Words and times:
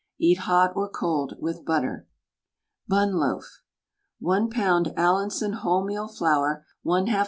Eat 0.17 0.39
hot 0.39 0.71
or 0.75 0.89
cold 0.89 1.35
with 1.39 1.63
butter. 1.63 2.07
BUN 2.87 3.11
LOAF. 3.13 3.61
1 4.17 4.49
lb. 4.49 4.97
Allinson 4.97 5.53
wholemeal 5.53 6.09
flour, 6.11 6.65
1/2 6.83 7.07
lb. 7.09 7.19